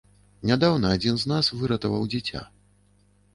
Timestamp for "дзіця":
2.15-2.41